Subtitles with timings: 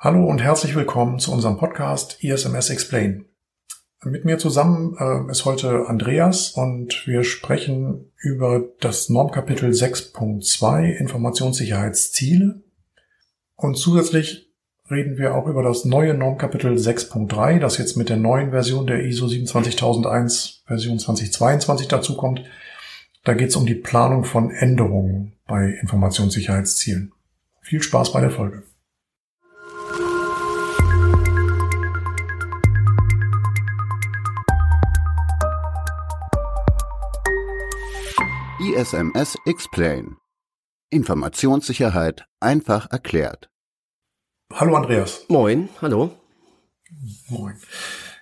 [0.00, 3.24] Hallo und herzlich willkommen zu unserem Podcast ISMS Explain.
[4.04, 12.62] Mit mir zusammen äh, ist heute Andreas und wir sprechen über das Normkapitel 6.2 Informationssicherheitsziele.
[13.56, 14.52] Und zusätzlich
[14.88, 19.02] reden wir auch über das neue Normkapitel 6.3, das jetzt mit der neuen Version der
[19.02, 22.44] ISO 27001 Version 2022 dazukommt.
[23.24, 27.10] Da geht es um die Planung von Änderungen bei Informationssicherheitszielen.
[27.62, 28.62] Viel Spaß bei der Folge.
[38.68, 40.16] ISMS Explain.
[40.90, 43.48] Informationssicherheit einfach erklärt.
[44.52, 45.24] Hallo Andreas.
[45.28, 46.10] Moin, hallo.
[47.28, 47.54] Moin.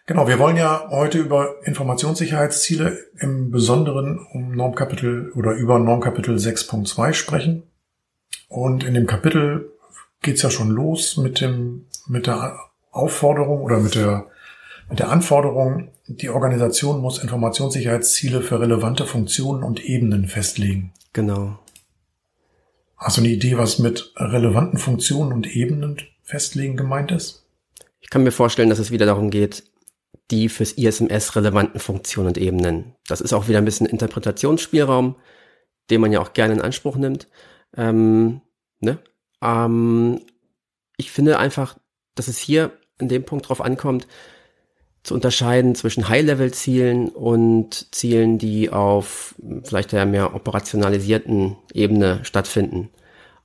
[0.06, 7.12] Genau, wir wollen ja heute über Informationssicherheitsziele im Besonderen um Normkapitel oder über Normkapitel 6.2
[7.12, 7.64] sprechen.
[8.48, 9.72] Und in dem Kapitel
[10.22, 12.56] geht's ja schon los mit dem, mit der
[12.92, 14.26] Aufforderung oder mit der,
[14.88, 20.92] mit der Anforderung, die Organisation muss Informationssicherheitsziele für relevante Funktionen und Ebenen festlegen.
[21.12, 21.58] Genau.
[22.96, 27.44] Hast du eine Idee, was mit relevanten Funktionen und Ebenen festlegen gemeint ist?
[28.00, 29.64] Ich kann mir vorstellen, dass es wieder darum geht,
[30.30, 32.94] die fürs ISMS relevanten Funktionen und Ebenen.
[33.06, 35.16] Das ist auch wieder ein bisschen Interpretationsspielraum,
[35.90, 37.28] den man ja auch gerne in Anspruch nimmt.
[37.76, 38.40] Ähm,
[38.80, 38.98] ne?
[39.42, 40.20] ähm,
[40.96, 41.76] ich finde einfach,
[42.14, 44.06] dass es hier in dem Punkt drauf ankommt,
[45.06, 52.90] zu unterscheiden zwischen High-Level-Zielen und Zielen, die auf vielleicht der mehr operationalisierten Ebene stattfinden.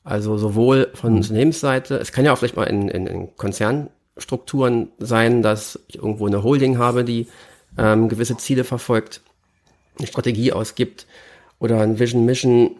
[0.03, 1.17] Also sowohl von mhm.
[1.17, 6.25] Unternehmensseite, es kann ja auch vielleicht mal in, in, in Konzernstrukturen sein, dass ich irgendwo
[6.25, 7.27] eine Holding habe, die
[7.77, 9.21] ähm, gewisse Ziele verfolgt,
[9.99, 11.05] eine Strategie ausgibt
[11.59, 12.71] oder ein Vision Mission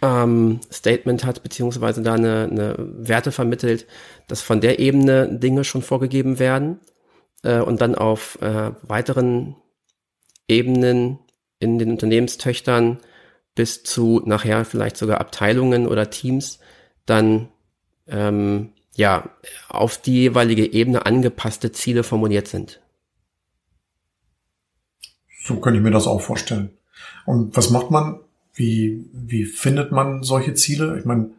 [0.00, 3.86] ähm, Statement hat, beziehungsweise da eine, eine Werte vermittelt,
[4.26, 6.80] dass von der Ebene Dinge schon vorgegeben werden
[7.46, 9.56] äh, und dann auf äh, weiteren
[10.48, 11.18] Ebenen
[11.58, 12.98] in den Unternehmenstöchtern
[13.54, 16.58] bis zu nachher vielleicht sogar Abteilungen oder Teams
[17.06, 17.48] dann
[18.06, 19.30] ähm, ja
[19.68, 22.80] auf die jeweilige Ebene angepasste Ziele formuliert sind.
[25.42, 26.70] So könnte ich mir das auch vorstellen.
[27.24, 28.20] Und was macht man?
[28.52, 30.98] Wie, wie findet man solche Ziele?
[30.98, 31.30] Ich meine,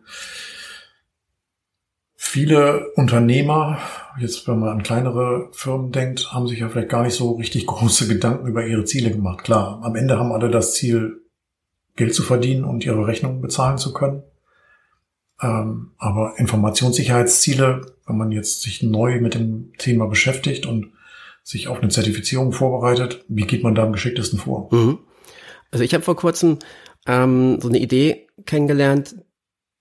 [2.28, 3.80] viele Unternehmer,
[4.20, 7.66] jetzt wenn man an kleinere Firmen denkt, haben sich ja vielleicht gar nicht so richtig
[7.68, 9.44] große Gedanken über ihre Ziele gemacht.
[9.44, 11.22] Klar, am Ende haben alle das Ziel,
[11.96, 14.22] Geld zu verdienen und ihre Rechnungen bezahlen zu können.
[15.42, 20.92] Ähm, aber Informationssicherheitsziele, wenn man jetzt sich neu mit dem Thema beschäftigt und
[21.44, 24.70] sich auf eine Zertifizierung vorbereitet, wie geht man da am geschicktesten vor?
[24.72, 25.00] Mhm.
[25.72, 26.60] Also ich habe vor kurzem
[27.08, 29.16] ähm, so eine Idee kennengelernt,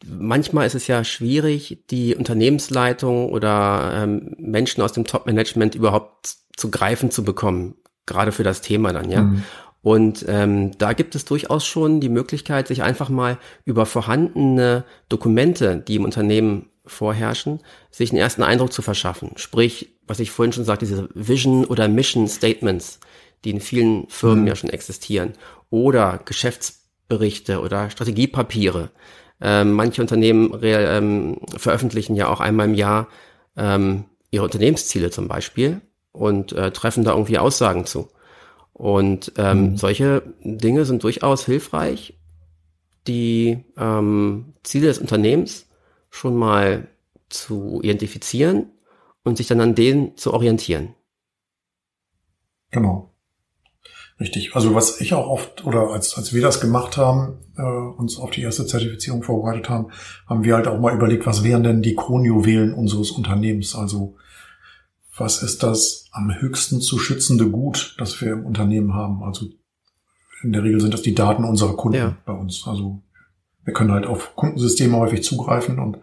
[0.05, 6.71] manchmal ist es ja schwierig, die Unternehmensleitung oder ähm, Menschen aus dem Top-Management überhaupt zu
[6.71, 7.77] greifen zu bekommen,
[8.07, 9.23] gerade für das Thema dann, ja.
[9.23, 9.43] Mhm.
[9.83, 15.77] Und ähm, da gibt es durchaus schon die Möglichkeit, sich einfach mal über vorhandene Dokumente,
[15.77, 17.61] die im Unternehmen vorherrschen,
[17.93, 19.33] sich einen ersten Eindruck zu verschaffen.
[19.37, 22.99] Sprich, was ich vorhin schon sagte, diese Vision oder Mission Statements,
[23.45, 24.49] die in vielen Firmen mhm.
[24.49, 25.35] ja schon existieren,
[25.71, 28.91] oder Geschäftsberichte oder Strategiepapiere,
[29.41, 33.09] ähm, manche Unternehmen ähm, veröffentlichen ja auch einmal im Jahr
[33.57, 35.81] ähm, ihre Unternehmensziele zum Beispiel
[36.13, 38.09] und äh, treffen da irgendwie Aussagen zu.
[38.73, 39.77] Und ähm, mhm.
[39.77, 42.19] solche Dinge sind durchaus hilfreich,
[43.07, 45.67] die ähm, Ziele des Unternehmens
[46.11, 46.89] schon mal
[47.29, 48.71] zu identifizieren
[49.23, 50.95] und sich dann an denen zu orientieren.
[52.71, 53.11] Genau.
[54.19, 54.57] Richtig.
[54.57, 58.31] Also was ich auch oft oder als, als wir das gemacht haben, äh, uns auf
[58.31, 59.89] die erste Zertifizierung vorbereitet haben,
[60.27, 63.75] haben wir halt auch mal überlegt, was wären denn die Kronjuwelen unseres Unternehmens?
[63.75, 64.17] Also
[65.19, 69.23] was ist das am höchsten zu schützende Gut, das wir im Unternehmen haben?
[69.23, 69.47] Also
[70.43, 72.17] in der Regel sind das die Daten unserer Kunden ja.
[72.25, 72.67] bei uns.
[72.67, 73.03] Also
[73.65, 75.99] wir können halt auf Kundensysteme häufig zugreifen und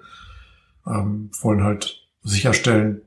[0.85, 3.01] ähm, wollen halt sicherstellen,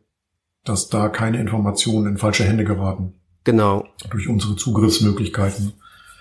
[0.64, 3.16] dass da keine Informationen in falsche Hände geraten.
[3.47, 3.87] Genau.
[4.10, 5.72] Durch unsere Zugriffsmöglichkeiten.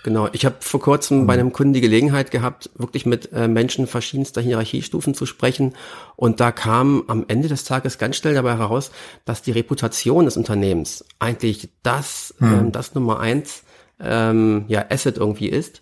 [0.03, 0.29] Genau.
[0.31, 1.25] Ich habe vor kurzem mhm.
[1.25, 5.73] bei einem Kunden die Gelegenheit gehabt, wirklich mit äh, Menschen verschiedenster Hierarchiestufen zu sprechen.
[6.15, 8.91] Und da kam am Ende des Tages ganz schnell dabei heraus,
[9.25, 12.53] dass die Reputation des Unternehmens eigentlich das, mhm.
[12.53, 13.63] ähm, das Nummer eins
[13.99, 15.81] ähm, ja, Asset irgendwie ist.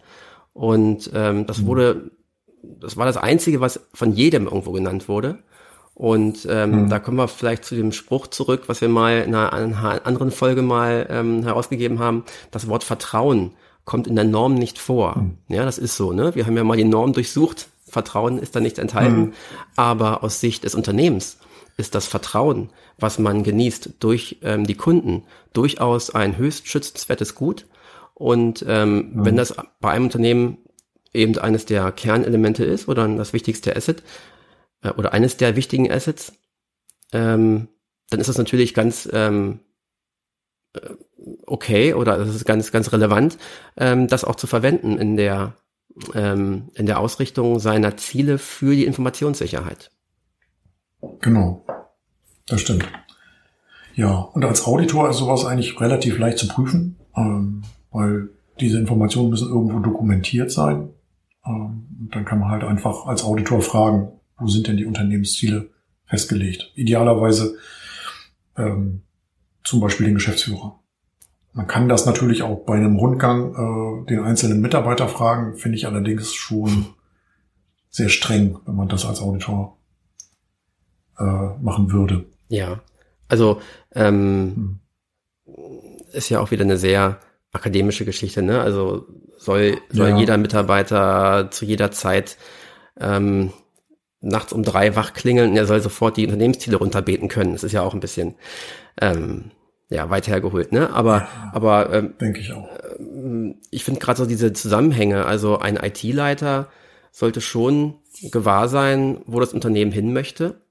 [0.54, 1.66] Und ähm, das mhm.
[1.66, 2.12] wurde,
[2.64, 5.40] das war das Einzige, was von jedem irgendwo genannt wurde.
[5.96, 6.90] Und ähm, mhm.
[6.90, 10.32] da kommen wir vielleicht zu dem Spruch zurück, was wir mal in einer, einer anderen
[10.32, 12.24] Folge mal ähm, herausgegeben haben.
[12.52, 13.52] Das Wort Vertrauen
[13.86, 15.18] kommt in der Norm nicht vor.
[15.18, 15.38] Mhm.
[15.50, 16.12] Ja, das ist so.
[16.12, 16.34] Ne?
[16.36, 17.68] Wir haben ja mal die Norm durchsucht.
[17.88, 19.20] Vertrauen ist da nicht enthalten.
[19.20, 19.34] Mhm.
[19.76, 21.38] Aber aus Sicht des Unternehmens
[21.78, 25.24] ist das Vertrauen, was man genießt durch ähm, die Kunden,
[25.54, 27.68] durchaus ein höchst schützenswertes Gut.
[28.16, 30.58] Und ähm, wenn das bei einem Unternehmen
[31.14, 34.04] eben eines der Kernelemente ist oder das wichtigste Asset
[34.84, 36.34] äh, oder eines der wichtigen Assets,
[37.12, 37.68] ähm,
[38.10, 39.60] dann ist das natürlich ganz ähm,
[40.74, 40.90] äh,
[41.46, 43.38] okay oder es ist ganz, ganz relevant,
[43.78, 45.54] ähm, das auch zu verwenden in der,
[46.14, 49.92] ähm, in der Ausrichtung seiner Ziele für die Informationssicherheit.
[51.22, 51.66] Genau,
[52.48, 52.88] das stimmt.
[53.96, 59.30] Ja, und als Auditor ist sowas eigentlich relativ leicht zu prüfen, ähm, weil diese Informationen
[59.30, 60.90] müssen irgendwo dokumentiert sein.
[61.46, 64.12] Ähm, dann kann man halt einfach als Auditor fragen,
[64.44, 65.70] wo sind denn die Unternehmensziele
[66.06, 66.72] festgelegt?
[66.76, 67.58] Idealerweise
[68.58, 69.02] ähm,
[69.64, 70.80] zum Beispiel den Geschäftsführer.
[71.54, 75.86] Man kann das natürlich auch bei einem Rundgang äh, den einzelnen Mitarbeiter fragen, finde ich
[75.86, 76.88] allerdings schon
[77.90, 79.78] sehr streng, wenn man das als Auditor
[81.20, 82.26] äh, machen würde.
[82.50, 82.82] Ja,
[83.28, 83.62] also
[83.94, 84.80] ähm,
[85.46, 85.60] hm.
[86.12, 87.20] ist ja auch wieder eine sehr
[87.52, 88.62] akademische Geschichte, ne?
[88.62, 89.08] Also
[89.38, 90.18] soll, soll ja.
[90.18, 92.38] jeder Mitarbeiter zu jeder Zeit
[93.00, 93.54] ähm,
[94.24, 97.54] nachts um drei wach klingeln und er soll sofort die Unternehmensziele runterbeten können.
[97.54, 98.36] Das ist ja auch ein bisschen
[99.00, 99.52] ähm,
[99.90, 100.92] ja, weit hergeholt, ne?
[100.92, 102.68] Aber, ja, aber ähm, denke ich auch.
[103.00, 106.70] Ähm, ich finde gerade so diese Zusammenhänge, also ein IT-Leiter
[107.12, 107.96] sollte schon
[108.32, 110.62] gewahr sein, wo das Unternehmen hin möchte.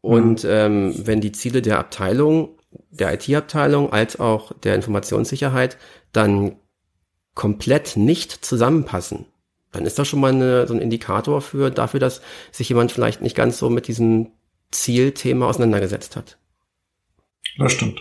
[0.00, 0.50] Und mhm.
[0.50, 2.58] ähm, wenn die Ziele der Abteilung,
[2.90, 5.76] der IT-Abteilung als auch der Informationssicherheit
[6.12, 6.56] dann
[7.34, 9.26] komplett nicht zusammenpassen,
[9.72, 12.20] dann ist das schon mal eine, so ein Indikator für dafür, dass
[12.50, 14.28] sich jemand vielleicht nicht ganz so mit diesem
[14.70, 16.38] Zielthema auseinandergesetzt hat.
[17.58, 18.00] Das stimmt.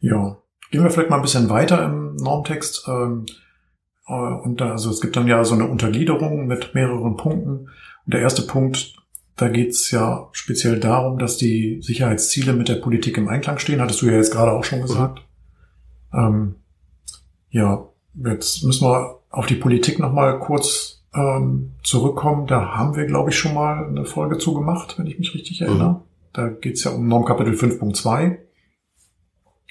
[0.00, 0.38] Ja.
[0.70, 2.84] Gehen wir vielleicht mal ein bisschen weiter im Normtext.
[2.86, 3.26] Ähm,
[4.06, 7.68] äh, und da, also es gibt dann ja so eine Untergliederung mit mehreren Punkten.
[8.04, 8.94] Und der erste Punkt,
[9.36, 13.80] da geht es ja speziell darum, dass die Sicherheitsziele mit der Politik im Einklang stehen.
[13.80, 15.22] Hattest du ja jetzt gerade auch schon gesagt.
[16.12, 16.56] Ähm,
[17.50, 22.46] ja, jetzt müssen wir auf die Politik nochmal kurz ähm, zurückkommen.
[22.46, 25.90] Da haben wir, glaube ich, schon mal eine Folge zugemacht, wenn ich mich richtig erinnere.
[25.90, 26.00] Mhm.
[26.32, 28.38] Da geht es ja um Normkapitel 5.2.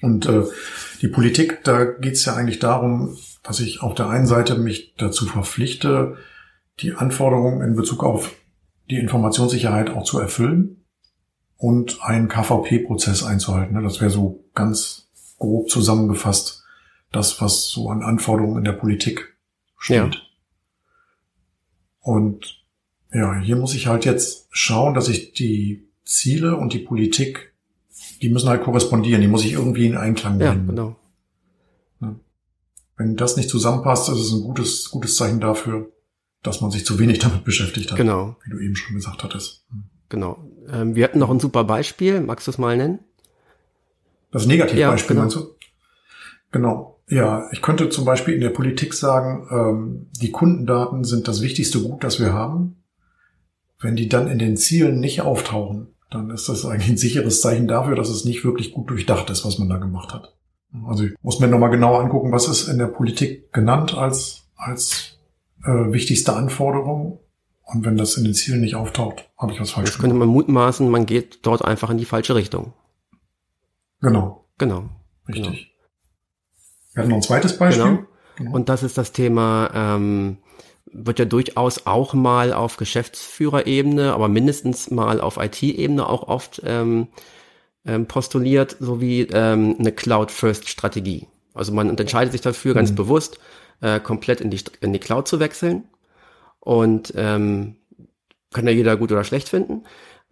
[0.01, 0.43] Und äh,
[1.01, 4.95] die Politik, da geht es ja eigentlich darum, dass ich auf der einen Seite mich
[4.97, 6.17] dazu verpflichte,
[6.79, 8.35] die Anforderungen in Bezug auf
[8.89, 10.85] die Informationssicherheit auch zu erfüllen
[11.57, 13.81] und einen KVP-Prozess einzuhalten.
[13.83, 16.63] Das wäre so ganz grob zusammengefasst
[17.11, 19.35] das, was so an Anforderungen in der Politik
[19.79, 20.15] steht.
[20.15, 20.21] Ja.
[22.01, 22.63] Und
[23.11, 27.53] ja, hier muss ich halt jetzt schauen, dass ich die Ziele und die Politik,
[28.21, 30.65] die müssen halt korrespondieren, die muss ich irgendwie in Einklang bringen.
[30.67, 30.95] Ja, genau.
[32.99, 35.89] Wenn das nicht zusammenpasst, ist es ein gutes, gutes Zeichen dafür,
[36.43, 37.97] dass man sich zu wenig damit beschäftigt hat.
[37.97, 38.35] Genau.
[38.43, 39.65] Wie du eben schon gesagt hattest.
[40.09, 40.43] Genau.
[40.69, 42.19] Ähm, wir hatten noch ein super Beispiel.
[42.19, 42.99] Magst du es mal nennen?
[44.31, 45.21] Das Negativbeispiel ja, genau.
[45.21, 45.55] meinst du?
[46.51, 46.98] Genau.
[47.09, 51.81] Ja, ich könnte zum Beispiel in der Politik sagen, ähm, die Kundendaten sind das wichtigste
[51.81, 52.83] Gut, das wir haben.
[53.79, 57.67] Wenn die dann in den Zielen nicht auftauchen, dann ist das eigentlich ein sicheres Zeichen
[57.67, 60.35] dafür, dass es nicht wirklich gut durchdacht ist, was man da gemacht hat.
[60.85, 65.17] Also ich muss mir nochmal genauer angucken, was ist in der Politik genannt als, als
[65.63, 67.19] äh, wichtigste Anforderung.
[67.63, 70.01] Und wenn das in den Zielen nicht auftaucht, habe ich was falsch gemacht.
[70.01, 72.73] könnte man mutmaßen, man geht dort einfach in die falsche Richtung.
[74.01, 74.45] Genau.
[74.57, 74.89] Genau.
[75.27, 75.45] Richtig.
[75.45, 75.57] Genau.
[76.93, 77.85] Wir hatten noch ein zweites Beispiel.
[77.85, 78.05] Genau.
[78.35, 78.51] genau.
[78.51, 80.37] Und das ist das Thema ähm,
[80.91, 87.07] wird ja durchaus auch mal auf Geschäftsführerebene, aber mindestens mal auf IT-Ebene auch oft ähm,
[87.85, 91.27] ähm, postuliert, sowie ähm, eine Cloud-First-Strategie.
[91.53, 92.95] Also man entscheidet sich dafür ganz mhm.
[92.95, 93.39] bewusst,
[93.81, 95.83] äh, komplett in die, in die Cloud zu wechseln.
[96.59, 97.75] Und ähm,
[98.51, 99.83] kann ja jeder gut oder schlecht finden.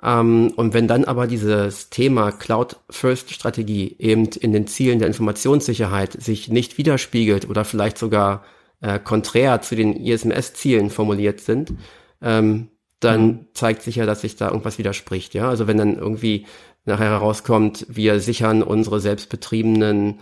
[0.01, 6.49] Ähm, und wenn dann aber dieses Thema Cloud-First-Strategie eben in den Zielen der Informationssicherheit sich
[6.49, 8.43] nicht widerspiegelt oder vielleicht sogar
[8.81, 11.73] äh, konträr zu den ISMS-Zielen formuliert sind,
[12.21, 13.47] ähm, dann mhm.
[13.53, 15.33] zeigt sich ja, dass sich da irgendwas widerspricht.
[15.33, 16.45] Ja, also wenn dann irgendwie
[16.85, 20.19] nachher herauskommt, wir sichern unsere selbstbetriebenen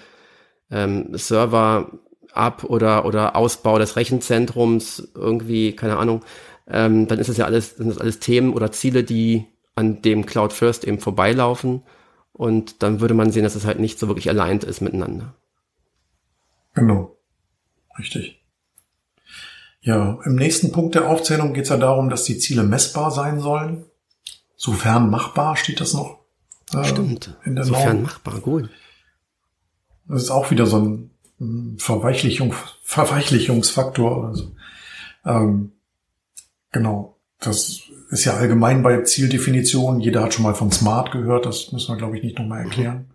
[0.72, 1.92] ähm, Server
[2.34, 6.24] ab oder oder Ausbau des Rechenzentrums irgendwie, keine Ahnung,
[6.68, 10.26] ähm, dann ist das ja alles, sind das alles Themen oder Ziele, die an dem
[10.26, 11.84] Cloud First eben vorbeilaufen.
[12.34, 15.34] Und dann würde man sehen, dass es halt nicht so wirklich aligned ist miteinander.
[16.74, 17.16] Genau.
[17.98, 18.42] Richtig.
[19.82, 23.40] Ja, im nächsten Punkt der Aufzählung geht es ja darum, dass die Ziele messbar sein
[23.40, 23.86] sollen.
[24.56, 26.20] Sofern machbar steht das noch.
[26.74, 27.38] Äh, Stimmt.
[27.46, 28.04] In der Sofern Norm.
[28.04, 28.70] machbar, gut.
[30.08, 30.80] Das ist auch wieder so
[31.40, 32.54] ein Verweichlichung,
[32.84, 34.28] Verweichlichungsfaktor.
[34.28, 34.56] Also,
[35.26, 35.72] ähm,
[36.72, 37.18] genau.
[37.40, 40.02] Das ist ja allgemein bei Zieldefinitionen.
[40.02, 41.46] Jeder hat schon mal von Smart gehört.
[41.46, 43.12] Das müssen wir, glaube ich, nicht nochmal erklären.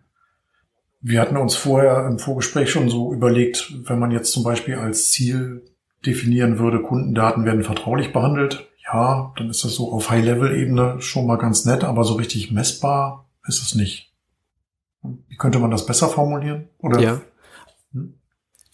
[1.00, 5.11] Wir hatten uns vorher im Vorgespräch schon so überlegt, wenn man jetzt zum Beispiel als
[5.11, 5.62] Ziel
[6.04, 8.68] definieren würde, Kundendaten werden vertraulich behandelt.
[8.85, 13.28] Ja, dann ist das so auf High-Level-Ebene schon mal ganz nett, aber so richtig messbar
[13.47, 14.12] ist es nicht.
[15.02, 16.68] Wie könnte man das besser formulieren?
[16.78, 17.00] Oder?
[17.00, 17.20] Ja.
[17.92, 18.14] Hm?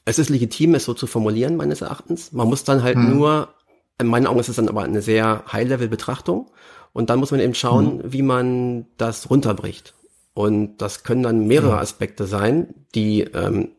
[0.05, 2.33] Es ist legitim, es so zu formulieren, meines Erachtens.
[2.33, 3.17] Man muss dann halt hm.
[3.17, 3.49] nur,
[3.99, 6.51] in meinen Augen ist es dann aber eine sehr High-Level-Betrachtung.
[6.93, 8.13] Und dann muss man eben schauen, hm.
[8.13, 9.95] wie man das runterbricht.
[10.35, 13.71] Und das können dann mehrere Aspekte sein, die ähm,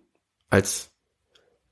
[0.50, 0.89] als,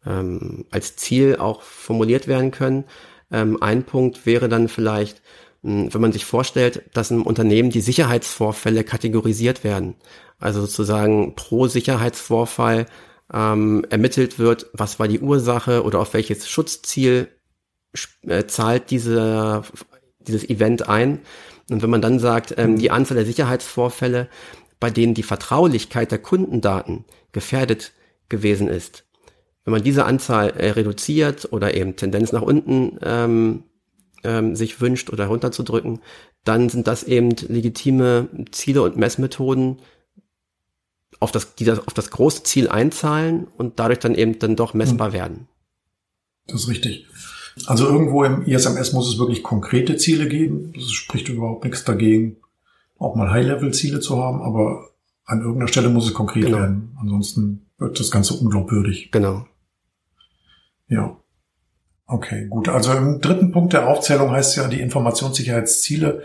[0.05, 2.85] ähm, als Ziel auch formuliert werden können.
[3.31, 5.23] Ähm, ein Punkt wäre dann vielleicht,
[5.63, 9.95] hm, wenn man sich vorstellt, dass im Unternehmen die Sicherheitsvorfälle kategorisiert werden.
[10.39, 12.85] Also sozusagen pro Sicherheitsvorfall
[13.33, 17.29] ähm, ermittelt wird, was war die Ursache oder auf welches Schutzziel
[18.23, 19.63] äh, zahlt diese,
[20.19, 21.19] dieses Event ein.
[21.69, 24.29] Und wenn man dann sagt, ähm, die Anzahl der Sicherheitsvorfälle,
[24.79, 27.93] bei denen die Vertraulichkeit der Kundendaten gefährdet
[28.29, 29.05] gewesen ist,
[29.63, 33.63] wenn man diese Anzahl äh, reduziert oder eben Tendenz nach unten ähm,
[34.23, 36.01] ähm, sich wünscht oder runterzudrücken,
[36.43, 39.79] dann sind das eben legitime Ziele und Messmethoden,
[41.19, 44.73] auf das, die das, auf das große Ziel einzahlen und dadurch dann eben dann doch
[44.73, 45.13] messbar mhm.
[45.13, 45.47] werden.
[46.47, 47.07] Das ist richtig.
[47.65, 50.74] Also irgendwo im ISMS muss es wirklich konkrete Ziele geben.
[50.74, 52.38] Das spricht überhaupt nichts dagegen,
[52.97, 54.89] auch mal High-Level-Ziele zu haben, aber
[55.25, 56.59] an irgendeiner Stelle muss es konkret genau.
[56.59, 56.95] werden.
[57.00, 59.12] Ansonsten wird das Ganze unglaubwürdig.
[59.12, 59.45] Genau.
[60.88, 61.17] Ja.
[62.07, 62.69] Okay, gut.
[62.69, 66.24] Also im dritten Punkt der Aufzählung heißt ja, die Informationssicherheitsziele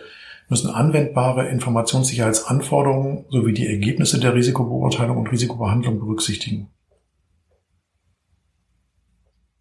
[0.50, 6.68] müssen anwendbare Informationssicherheitsanforderungen sowie die Ergebnisse der Risikobeurteilung und Risikobehandlung berücksichtigen.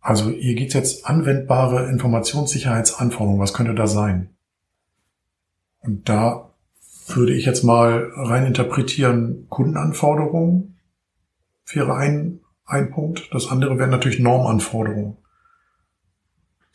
[0.01, 3.41] Also hier geht es jetzt anwendbare Informationssicherheitsanforderungen.
[3.41, 4.29] Was könnte da sein?
[5.79, 6.53] Und da
[7.07, 10.79] würde ich jetzt mal rein interpretieren, Kundenanforderungen
[11.65, 13.29] wäre ein, ein Punkt.
[13.31, 15.17] Das andere wären natürlich Normanforderungen.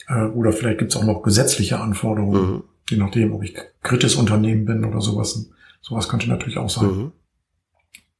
[0.09, 2.53] Äh, oder vielleicht gibt es auch noch gesetzliche Anforderungen.
[2.53, 2.63] Mhm.
[2.91, 5.51] Je nachdem, ob ich kritisches Unternehmen bin oder sowas.
[5.81, 6.87] Sowas könnte natürlich auch sein.
[6.87, 7.13] Mhm.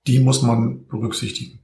[0.07, 1.61] Die muss man berücksichtigen.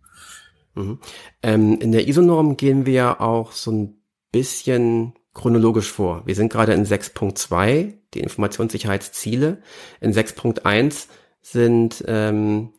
[0.75, 0.99] Mhm.
[1.43, 6.23] Ähm, in der ISO-Norm gehen wir auch so ein bisschen chronologisch vor.
[6.27, 9.63] Wir sind gerade in 6.2, die Informationssicherheitsziele.
[10.01, 11.07] In 6.1
[11.43, 12.73] sind ähm,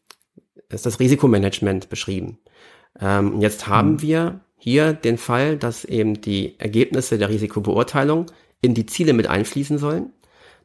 [0.70, 2.40] ist das Risikomanagement beschrieben.
[3.00, 4.02] Ähm, jetzt haben mhm.
[4.02, 8.28] wir hier den Fall, dass eben die Ergebnisse der Risikobeurteilung
[8.62, 10.14] in die Ziele mit einfließen sollen.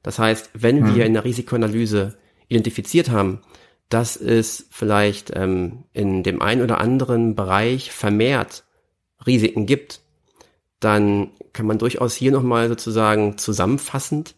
[0.02, 0.94] Das heißt, wenn hm.
[0.94, 2.18] wir in der Risikoanalyse
[2.48, 3.40] identifiziert haben,
[3.88, 8.64] dass es vielleicht ähm, in dem einen oder anderen Bereich vermehrt
[9.26, 10.00] Risiken gibt,
[10.80, 14.34] dann kann man durchaus hier nochmal sozusagen zusammenfassend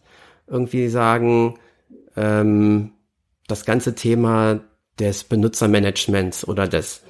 [0.47, 1.59] irgendwie sagen,
[2.15, 2.93] ähm,
[3.47, 4.59] das ganze Thema
[4.99, 7.01] des Benutzermanagements oder des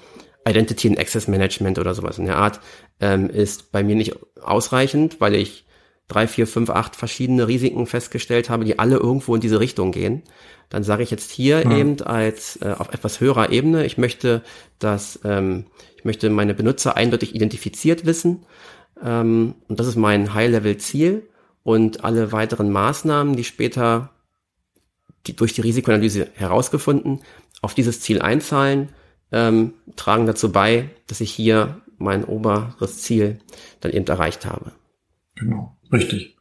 [0.47, 2.59] Identity and Access Management oder sowas in der Art
[2.99, 5.65] ähm, ist bei mir nicht ausreichend, weil ich
[6.09, 10.23] drei, vier, fünf, acht verschiedene Risiken festgestellt habe, die alle irgendwo in diese Richtung gehen,
[10.69, 11.77] dann sage ich jetzt hier ja.
[11.77, 14.41] eben als äh, auf etwas höherer Ebene, ich möchte,
[14.79, 18.45] dass ähm, ich möchte meine Benutzer eindeutig identifiziert wissen
[19.03, 21.29] ähm, und das ist mein High-Level-Ziel
[21.63, 24.09] und alle weiteren Maßnahmen, die später
[25.27, 27.21] die durch die Risikoanalyse herausgefunden
[27.61, 28.89] auf dieses Ziel einzahlen,
[29.31, 33.39] ähm, tragen dazu bei, dass ich hier mein oberes Ziel
[33.81, 34.71] dann eben erreicht habe.
[35.39, 35.77] Genau.
[35.91, 36.37] Richtig.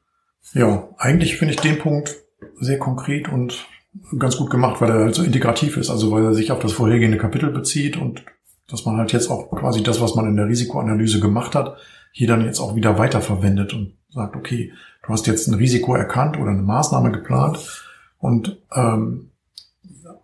[0.55, 2.17] Ja, eigentlich finde ich den Punkt
[2.61, 3.67] sehr konkret und
[4.19, 6.73] ganz gut gemacht, weil er halt so integrativ ist, also weil er sich auf das
[6.73, 8.25] vorhergehende Kapitel bezieht und
[8.69, 11.77] dass man halt jetzt auch quasi das, was man in der Risikoanalyse gemacht hat,
[12.13, 16.39] hier dann jetzt auch wieder weiterverwendet und sagt, okay, du hast jetzt ein Risiko erkannt
[16.39, 17.85] oder eine Maßnahme geplant
[18.19, 19.31] und ähm,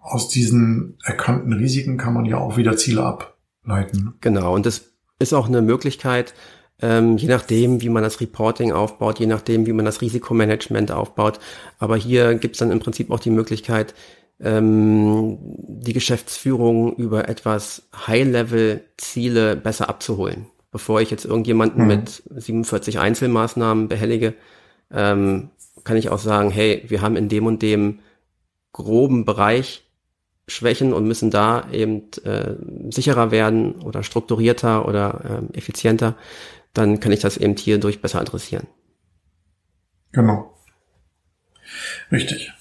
[0.00, 4.14] aus diesen erkannten Risiken kann man ja auch wieder Ziele ableiten.
[4.20, 6.34] Genau, und das ist auch eine Möglichkeit,
[6.80, 11.38] ähm, je nachdem, wie man das Reporting aufbaut, je nachdem, wie man das Risikomanagement aufbaut.
[11.78, 13.94] Aber hier gibt es dann im Prinzip auch die Möglichkeit,
[14.40, 20.46] ähm, die Geschäftsführung über etwas High-Level-Ziele besser abzuholen.
[20.72, 21.88] Bevor ich jetzt irgendjemanden mhm.
[21.88, 24.34] mit 47 Einzelmaßnahmen behellige,
[24.92, 25.50] ähm,
[25.84, 28.00] kann ich auch sagen, hey, wir haben in dem und dem
[28.72, 29.84] groben Bereich
[30.46, 32.54] Schwächen und müssen da eben äh,
[32.90, 36.16] sicherer werden oder strukturierter oder äh, effizienter
[36.74, 38.66] dann kann ich das eben hier durch besser adressieren.
[40.12, 40.54] Genau.
[42.12, 42.52] Richtig.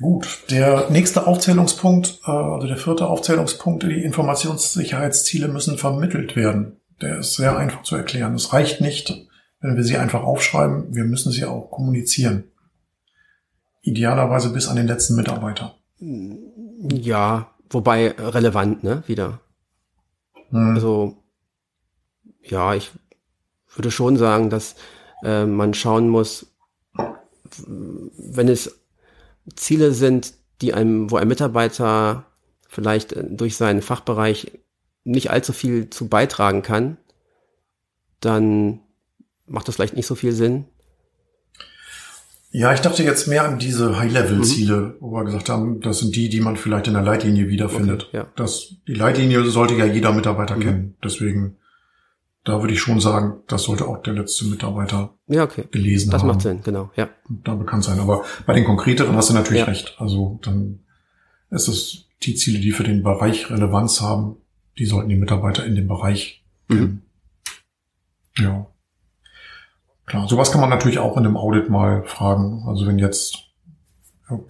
[0.00, 0.44] Gut.
[0.50, 6.80] Der nächste Aufzählungspunkt, äh, also der vierte Aufzählungspunkt, die Informationssicherheitsziele müssen vermittelt werden.
[7.00, 8.34] Der ist sehr einfach zu erklären.
[8.34, 9.26] Es reicht nicht,
[9.60, 12.44] wenn wir sie einfach aufschreiben, wir müssen sie auch kommunizieren.
[13.82, 15.76] idealerweise bis an den letzten Mitarbeiter.
[15.98, 19.40] Ja, wobei relevant, ne, wieder.
[20.50, 20.74] Hm.
[20.74, 21.22] Also,
[22.42, 22.90] ja, ich
[23.74, 24.76] würde schon sagen, dass
[25.22, 26.46] äh, man schauen muss,
[27.66, 28.80] wenn es
[29.54, 32.26] Ziele sind, die einem, wo ein Mitarbeiter
[32.68, 34.52] vielleicht äh, durch seinen Fachbereich
[35.04, 36.98] nicht allzu viel zu beitragen kann,
[38.20, 38.80] dann
[39.46, 40.66] macht das vielleicht nicht so viel Sinn.
[42.50, 44.94] Ja, ich dachte jetzt mehr an diese High-Level-Ziele, mhm.
[45.00, 48.06] wo wir gesagt haben, das sind die, die man vielleicht in der Leitlinie wiederfindet.
[48.08, 48.26] Okay, ja.
[48.36, 50.60] das, die Leitlinie sollte ja jeder Mitarbeiter mhm.
[50.60, 50.96] kennen.
[51.04, 51.57] Deswegen,
[52.48, 55.64] da würde ich schon sagen, das sollte auch der letzte Mitarbeiter ja, okay.
[55.70, 56.28] gelesen das haben.
[56.28, 57.08] Das macht Sinn, genau, ja.
[57.28, 58.00] Und da bekannt sein.
[58.00, 59.66] Aber bei den konkreteren hast du natürlich ja.
[59.66, 59.96] recht.
[59.98, 60.80] Also dann
[61.50, 64.36] ist es die Ziele, die für den Bereich Relevanz haben,
[64.78, 67.02] die sollten die Mitarbeiter in dem Bereich kennen.
[68.36, 68.44] Mhm.
[68.44, 68.66] Ja.
[70.06, 72.64] Klar, sowas kann man natürlich auch in einem Audit mal fragen.
[72.66, 73.48] Also wenn jetzt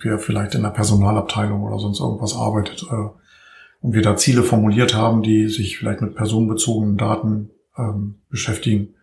[0.00, 3.08] wer vielleicht in der Personalabteilung oder sonst irgendwas arbeitet äh,
[3.80, 8.94] und wir da Ziele formuliert haben, die sich vielleicht mit personenbezogenen Daten ähm, beschäftigen,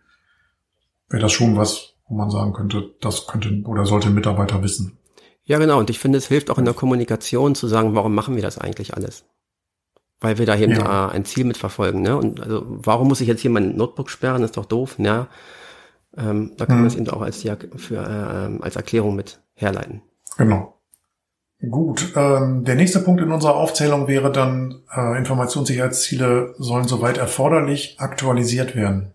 [1.08, 4.98] wäre das schon was, wo man sagen könnte, das könnte oder sollte ein Mitarbeiter wissen.
[5.44, 5.78] Ja, genau.
[5.78, 8.58] Und ich finde, es hilft auch in der Kommunikation zu sagen, warum machen wir das
[8.58, 9.24] eigentlich alles?
[10.20, 11.08] Weil wir da eben ja.
[11.08, 12.02] ein Ziel mitverfolgen.
[12.02, 12.16] Ne?
[12.16, 14.42] Und also, warum muss ich jetzt hier mein Notebook sperren?
[14.42, 14.96] Das ist doch doof.
[14.98, 15.28] Ja,
[16.16, 20.02] ähm, da kann man es eben auch als, für, äh, als Erklärung mit herleiten.
[20.36, 20.75] Genau.
[21.58, 27.96] Gut, ähm, der nächste Punkt in unserer Aufzählung wäre dann, äh, Informationssicherheitsziele sollen soweit erforderlich
[27.98, 29.14] aktualisiert werden.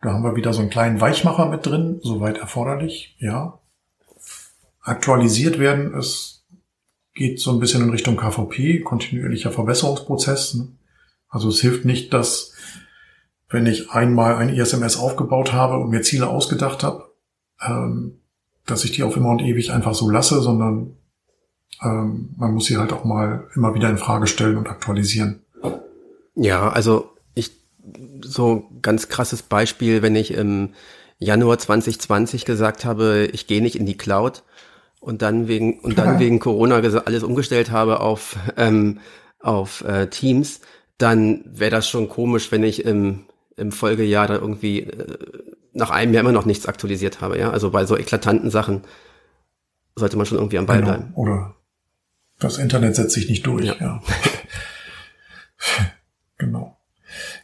[0.00, 3.60] Da haben wir wieder so einen kleinen Weichmacher mit drin, soweit erforderlich, ja.
[4.80, 6.44] Aktualisiert werden, es
[7.14, 10.54] geht so ein bisschen in Richtung KVP, kontinuierlicher Verbesserungsprozess.
[10.54, 10.68] Ne?
[11.28, 12.54] Also es hilft nicht, dass
[13.48, 17.12] wenn ich einmal ein ISMS aufgebaut habe und mir Ziele ausgedacht habe,
[17.60, 18.18] ähm,
[18.66, 20.96] dass ich die auf immer und ewig einfach so lasse, sondern
[21.82, 25.40] ähm, man muss sie halt auch mal immer wieder in Frage stellen und aktualisieren.
[26.34, 27.50] Ja, also ich
[28.22, 30.70] so ganz krasses Beispiel, wenn ich im
[31.18, 34.42] Januar 2020 gesagt habe, ich gehe nicht in die Cloud
[35.00, 39.00] und dann wegen und dann wegen Corona alles umgestellt habe auf ähm,
[39.40, 40.60] auf äh, Teams,
[40.98, 43.24] dann wäre das schon komisch, wenn ich im
[43.56, 45.18] im Folgejahr da irgendwie äh,
[45.72, 47.38] nach einem Jahr immer noch nichts aktualisiert habe.
[47.38, 48.82] Ja, also bei so eklatanten Sachen
[49.94, 50.90] sollte man schon irgendwie am Ball genau.
[50.90, 51.12] bleiben.
[51.14, 51.54] Oder
[52.42, 53.66] das Internet setzt sich nicht durch.
[53.66, 53.74] Ja.
[53.80, 54.02] ja.
[56.38, 56.76] genau.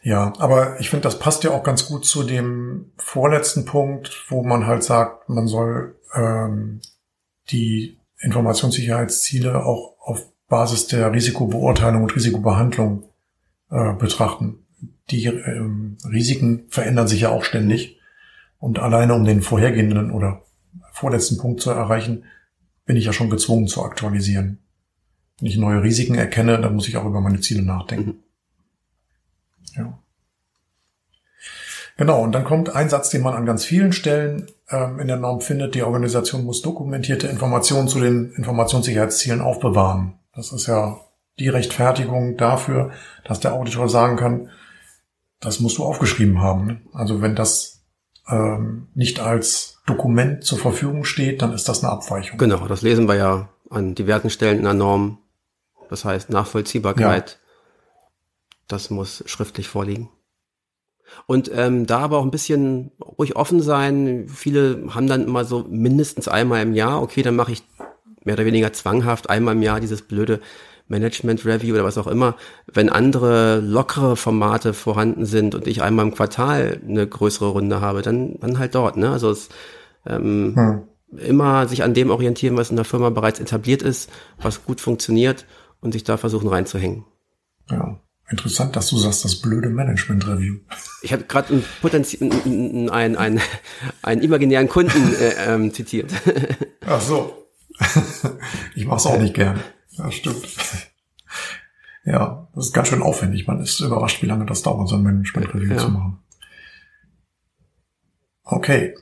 [0.01, 4.43] Ja, aber ich finde, das passt ja auch ganz gut zu dem vorletzten Punkt, wo
[4.43, 6.81] man halt sagt, man soll ähm,
[7.49, 13.09] die Informationssicherheitsziele auch auf Basis der Risikobeurteilung und Risikobehandlung
[13.69, 14.65] äh, betrachten
[15.11, 17.99] die ähm, Risiken verändern sich ja auch ständig.
[18.57, 20.43] Und alleine um den vorhergehenden oder
[20.91, 22.25] vorletzten Punkt zu erreichen,
[22.85, 24.59] bin ich ja schon gezwungen zu aktualisieren.
[25.39, 28.09] Wenn ich neue Risiken erkenne, dann muss ich auch über meine Ziele nachdenken.
[28.09, 28.23] Mhm.
[29.75, 29.99] Ja.
[31.97, 35.17] Genau, und dann kommt ein Satz, den man an ganz vielen Stellen ähm, in der
[35.17, 40.13] Norm findet, die Organisation muss dokumentierte Informationen zu den Informationssicherheitszielen aufbewahren.
[40.33, 41.01] Das ist ja
[41.39, 42.91] die Rechtfertigung dafür,
[43.25, 44.49] dass der Auditor sagen kann,
[45.39, 46.87] das musst du aufgeschrieben haben.
[46.93, 47.81] Also wenn das
[48.29, 52.37] ähm, nicht als Dokument zur Verfügung steht, dann ist das eine Abweichung.
[52.37, 55.17] Genau, das lesen wir ja an diversen Stellen in der Norm.
[55.89, 57.37] Das heißt Nachvollziehbarkeit, ja.
[58.67, 60.09] das muss schriftlich vorliegen.
[61.25, 64.27] Und ähm, da aber auch ein bisschen ruhig offen sein.
[64.29, 67.63] Viele haben dann immer so mindestens einmal im Jahr, okay, dann mache ich
[68.23, 70.39] mehr oder weniger zwanghaft einmal im Jahr dieses blöde
[70.87, 72.35] Management Review oder was auch immer,
[72.71, 78.01] wenn andere lockere Formate vorhanden sind und ich einmal im Quartal eine größere Runde habe,
[78.01, 78.97] dann, dann halt dort.
[78.97, 79.11] Ne?
[79.11, 79.49] Also es,
[80.07, 81.19] ähm, hm.
[81.19, 85.45] immer sich an dem orientieren, was in der Firma bereits etabliert ist, was gut funktioniert
[85.81, 87.05] und sich da versuchen reinzuhängen.
[87.69, 87.99] Ja.
[88.29, 90.57] Interessant, dass du sagst, das blöde Management Review.
[91.01, 93.41] Ich habe gerade einen, Potenzi einen, einen, einen,
[94.03, 96.11] einen imaginären Kunden äh, ähm, zitiert.
[96.85, 97.47] Ach so.
[98.75, 99.59] ich mache es auch nicht gern.
[99.91, 100.47] Ja, stimmt.
[102.05, 103.47] Ja, das ist ganz schön aufwendig.
[103.47, 105.77] Man ist überrascht, wie lange das dauert, so ein Management-Review ja.
[105.77, 106.19] zu machen.
[108.43, 108.95] Okay,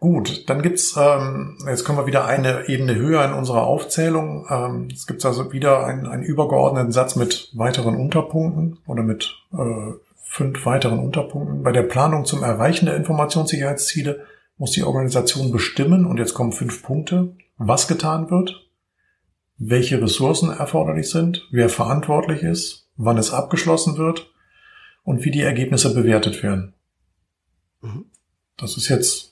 [0.00, 0.48] gut.
[0.48, 4.46] Dann gibt's ähm, jetzt kommen wir wieder eine Ebene höher in unserer Aufzählung.
[4.50, 9.92] Ähm, es gibt also wieder einen, einen übergeordneten Satz mit weiteren Unterpunkten oder mit äh,
[10.24, 11.62] fünf weiteren Unterpunkten.
[11.62, 16.82] Bei der Planung zum Erreichen der Informationssicherheitsziele muss die Organisation bestimmen, und jetzt kommen fünf
[16.82, 18.68] Punkte, was getan wird,
[19.56, 24.30] welche Ressourcen erforderlich sind, wer verantwortlich ist, wann es abgeschlossen wird
[25.02, 26.74] und wie die Ergebnisse bewertet werden.
[27.80, 28.06] Mhm.
[28.56, 29.29] Das ist jetzt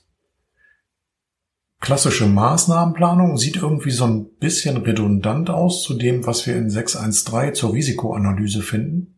[1.79, 7.55] klassische Maßnahmenplanung sieht irgendwie so ein bisschen redundant aus zu dem, was wir in 613
[7.55, 9.15] zur Risikoanalyse finden.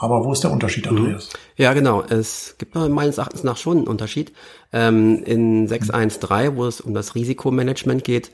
[0.00, 0.96] Aber wo ist der Unterschied, mhm.
[0.96, 1.30] Andreas?
[1.56, 2.02] Ja, genau.
[2.02, 4.32] Es gibt meines Erachtens nach schon einen Unterschied.
[4.72, 8.30] Ähm, in 613, wo es um das Risikomanagement geht,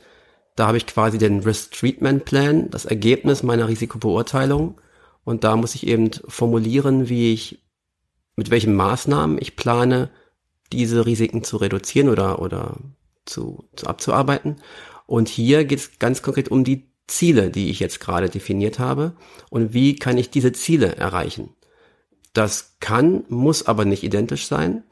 [0.55, 4.79] da habe ich quasi den Risk Treatment Plan, das Ergebnis meiner Risikobeurteilung.
[5.23, 7.63] Und da muss ich eben formulieren, wie ich,
[8.35, 10.11] mit welchen Maßnahmen ich plane,
[10.71, 12.77] diese Risiken zu reduzieren oder, oder
[13.25, 14.57] zu, zu abzuarbeiten.
[15.05, 19.13] Und hier geht es ganz konkret um die Ziele, die ich jetzt gerade definiert habe
[19.49, 21.53] und wie kann ich diese Ziele erreichen.
[22.33, 24.83] Das kann, muss aber nicht identisch sein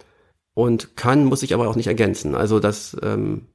[0.54, 2.36] und kann, muss ich aber auch nicht ergänzen.
[2.36, 3.48] Also das ähm,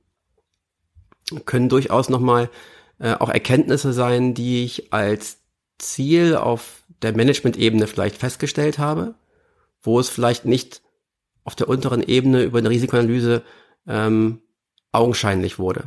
[1.44, 2.50] können durchaus nochmal
[2.98, 5.38] äh, auch Erkenntnisse sein, die ich als
[5.78, 9.14] Ziel auf der Management-Ebene vielleicht festgestellt habe,
[9.82, 10.82] wo es vielleicht nicht
[11.44, 13.42] auf der unteren Ebene über eine Risikoanalyse
[13.86, 14.40] ähm,
[14.98, 15.86] augenscheinlich wurde.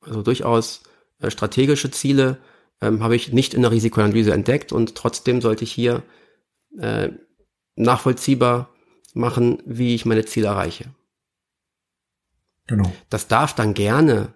[0.00, 0.82] Also durchaus
[1.20, 2.38] äh, strategische Ziele
[2.80, 6.02] ähm, habe ich nicht in der Risikoanalyse entdeckt und trotzdem sollte ich hier
[6.78, 7.10] äh,
[7.76, 8.70] nachvollziehbar
[9.14, 10.86] machen, wie ich meine Ziele erreiche.
[12.66, 12.92] Genau.
[13.08, 14.32] Das darf dann gerne,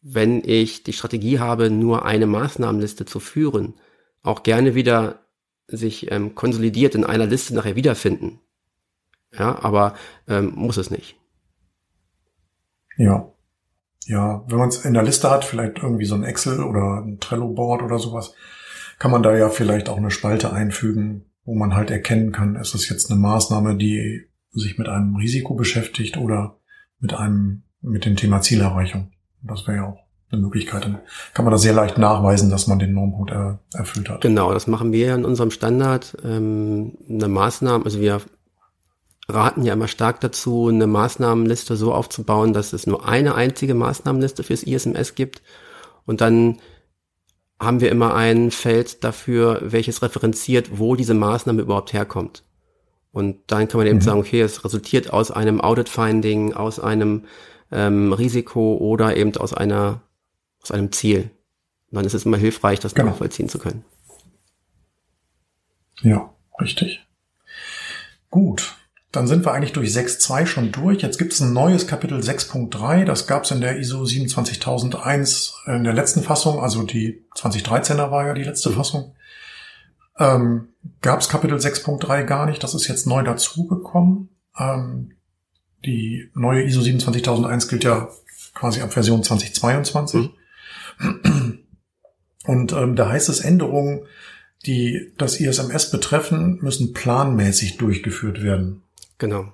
[0.00, 3.74] wenn ich die Strategie habe, nur eine Maßnahmenliste zu führen,
[4.22, 5.20] auch gerne wieder
[5.68, 8.40] sich ähm, konsolidiert in einer Liste nachher wiederfinden.
[9.32, 9.94] Ja, aber
[10.26, 11.16] ähm, muss es nicht.
[12.96, 13.32] Ja.
[14.08, 17.18] Ja, wenn man es in der Liste hat, vielleicht irgendwie so ein Excel oder ein
[17.20, 18.32] Trello-Board oder sowas,
[18.98, 22.74] kann man da ja vielleicht auch eine Spalte einfügen, wo man halt erkennen kann, ist
[22.74, 26.58] es jetzt eine Maßnahme, die sich mit einem Risiko beschäftigt oder
[26.98, 29.12] mit einem, mit dem Thema Zielerreichung.
[29.42, 29.98] Das wäre ja auch
[30.30, 30.84] eine Möglichkeit.
[30.84, 31.00] Dann
[31.34, 34.22] kann man da sehr leicht nachweisen, dass man den Normpunkt er, erfüllt hat.
[34.22, 36.16] Genau, das machen wir ja in unserem Standard.
[36.24, 38.22] Ähm, eine Maßnahme, also wir
[39.28, 44.42] raten ja immer stark dazu, eine Maßnahmenliste so aufzubauen, dass es nur eine einzige Maßnahmenliste
[44.42, 45.42] fürs ISMS gibt.
[46.06, 46.58] Und dann
[47.60, 52.44] haben wir immer ein Feld dafür, welches referenziert, wo diese Maßnahme überhaupt herkommt.
[53.12, 54.02] Und dann kann man eben mhm.
[54.02, 57.24] sagen, okay, es resultiert aus einem Audit-Finding, aus einem
[57.70, 60.02] ähm, Risiko oder eben aus einer,
[60.62, 61.30] aus einem Ziel.
[61.90, 63.10] Und dann ist es immer hilfreich, das genau.
[63.10, 63.84] nachvollziehen zu können.
[66.00, 67.06] Ja, richtig.
[68.30, 68.77] Gut.
[69.10, 71.00] Dann sind wir eigentlich durch 6.2 schon durch.
[71.00, 73.04] Jetzt gibt es ein neues Kapitel 6.3.
[73.04, 76.60] Das gab es in der ISO 27001 in der letzten Fassung.
[76.60, 79.14] Also die 2013er war ja die letzte Fassung.
[80.18, 80.68] Ähm,
[81.00, 82.62] gab es Kapitel 6.3 gar nicht.
[82.62, 84.28] Das ist jetzt neu dazugekommen.
[84.58, 85.12] Ähm,
[85.86, 88.08] die neue ISO 27001 gilt ja
[88.52, 90.30] quasi ab Version 2022.
[90.98, 91.60] Mhm.
[92.44, 94.06] Und ähm, da heißt es, Änderungen,
[94.66, 98.82] die das ISMS betreffen, müssen planmäßig durchgeführt werden.
[99.18, 99.52] Genau.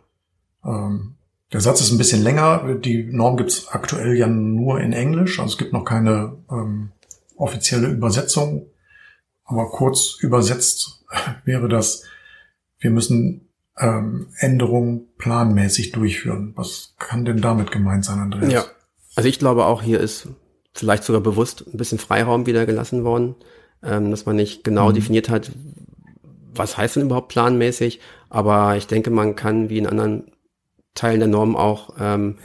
[0.64, 1.16] Ähm,
[1.52, 2.74] der Satz ist ein bisschen länger.
[2.74, 5.38] Die Norm gibt es aktuell ja nur in Englisch.
[5.38, 6.90] Also es gibt noch keine ähm,
[7.36, 8.66] offizielle Übersetzung.
[9.44, 11.04] Aber kurz übersetzt
[11.44, 12.04] wäre das,
[12.78, 13.48] wir müssen
[13.78, 16.52] ähm, Änderungen planmäßig durchführen.
[16.56, 18.52] Was kann denn damit gemeint sein, Andreas?
[18.52, 18.64] Ja,
[19.14, 20.28] also ich glaube auch hier ist
[20.72, 23.36] vielleicht sogar bewusst ein bisschen Freiraum wieder gelassen worden,
[23.82, 24.94] ähm, dass man nicht genau mhm.
[24.94, 25.52] definiert hat,
[26.54, 28.00] was heißt denn überhaupt planmäßig?
[28.30, 30.32] Aber ich denke, man kann wie in anderen
[30.94, 32.38] Teilen der Norm auch ähm,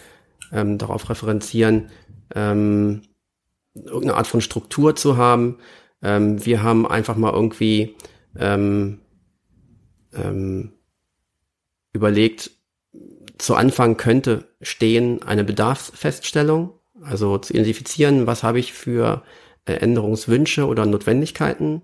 [0.52, 1.90] ähm, darauf referenzieren,
[2.36, 3.04] ähm,
[3.76, 5.58] irgendeine Art von Struktur zu haben.
[6.02, 7.96] Ähm, wir haben einfach mal irgendwie
[8.38, 9.00] ähm,
[10.14, 10.74] ähm,
[11.94, 12.52] überlegt,
[13.38, 19.24] zu Anfang könnte stehen eine Bedarfsfeststellung, also zu identifizieren, was habe ich für
[19.66, 21.84] äh, Änderungswünsche oder Notwendigkeiten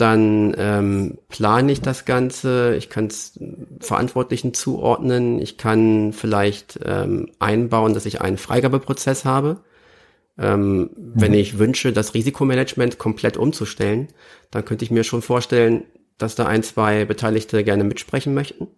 [0.00, 3.38] dann ähm, plane ich das Ganze, ich kann es
[3.80, 9.60] Verantwortlichen zuordnen, ich kann vielleicht ähm, einbauen, dass ich einen Freigabeprozess habe.
[10.38, 10.90] Ähm, mhm.
[10.96, 14.08] Wenn ich wünsche, das Risikomanagement komplett umzustellen,
[14.50, 15.84] dann könnte ich mir schon vorstellen,
[16.18, 18.68] dass da ein, zwei Beteiligte gerne mitsprechen möchten.